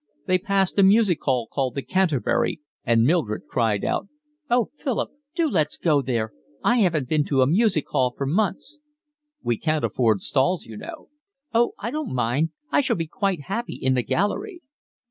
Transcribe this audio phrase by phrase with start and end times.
[0.25, 4.07] They passed a music hall called the Canterbury and Mildred cried out:
[4.49, 6.33] "Oh, Philip, do let's go there.
[6.63, 8.79] I haven't been to a music hall for months."
[9.43, 11.09] "We can't afford stalls, you know."
[11.53, 14.63] "Oh, I don't mind, I shall be quite happy in the gallery."